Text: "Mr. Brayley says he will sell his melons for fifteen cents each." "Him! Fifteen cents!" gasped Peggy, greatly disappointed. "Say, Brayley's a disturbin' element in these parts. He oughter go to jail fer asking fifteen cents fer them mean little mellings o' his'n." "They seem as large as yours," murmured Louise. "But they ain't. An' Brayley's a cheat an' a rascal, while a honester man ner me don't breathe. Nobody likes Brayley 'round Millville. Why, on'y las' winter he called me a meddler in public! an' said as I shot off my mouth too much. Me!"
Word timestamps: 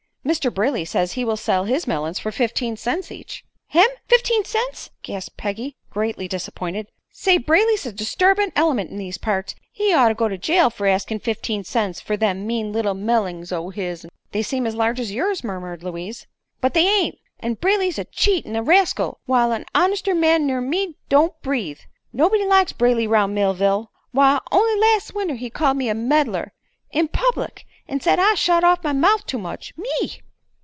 "Mr. 0.23 0.53
Brayley 0.53 0.85
says 0.85 1.13
he 1.13 1.25
will 1.25 1.35
sell 1.35 1.65
his 1.65 1.87
melons 1.87 2.19
for 2.19 2.31
fifteen 2.31 2.77
cents 2.77 3.11
each." 3.11 3.43
"Him! 3.65 3.87
Fifteen 4.07 4.45
cents!" 4.45 4.91
gasped 5.01 5.35
Peggy, 5.35 5.75
greatly 5.89 6.27
disappointed. 6.27 6.85
"Say, 7.09 7.39
Brayley's 7.39 7.87
a 7.87 7.91
disturbin' 7.91 8.51
element 8.55 8.91
in 8.91 8.97
these 8.99 9.17
parts. 9.17 9.55
He 9.71 9.91
oughter 9.95 10.13
go 10.13 10.27
to 10.27 10.37
jail 10.37 10.69
fer 10.69 10.85
asking 10.85 11.21
fifteen 11.21 11.63
cents 11.63 11.99
fer 11.99 12.15
them 12.17 12.45
mean 12.45 12.71
little 12.71 12.93
mellings 12.93 13.51
o' 13.51 13.69
his'n." 13.71 14.11
"They 14.31 14.43
seem 14.43 14.67
as 14.67 14.75
large 14.75 14.99
as 14.99 15.11
yours," 15.11 15.43
murmured 15.43 15.83
Louise. 15.83 16.27
"But 16.61 16.75
they 16.75 16.87
ain't. 16.87 17.17
An' 17.39 17.55
Brayley's 17.55 17.97
a 17.97 18.03
cheat 18.05 18.45
an' 18.45 18.55
a 18.55 18.61
rascal, 18.61 19.17
while 19.25 19.51
a 19.51 19.65
honester 19.73 20.13
man 20.13 20.45
ner 20.45 20.61
me 20.61 20.97
don't 21.09 21.33
breathe. 21.41 21.79
Nobody 22.13 22.45
likes 22.45 22.73
Brayley 22.73 23.07
'round 23.07 23.33
Millville. 23.33 23.91
Why, 24.11 24.39
on'y 24.51 24.79
las' 24.79 25.13
winter 25.13 25.33
he 25.35 25.49
called 25.49 25.77
me 25.77 25.89
a 25.89 25.95
meddler 25.95 26.53
in 26.91 27.07
public! 27.07 27.65
an' 27.87 27.99
said 27.99 28.17
as 28.19 28.25
I 28.25 28.35
shot 28.35 28.63
off 28.63 28.85
my 28.85 28.93
mouth 28.93 29.25
too 29.25 29.37
much. 29.39 29.73
Me!" 29.75 30.21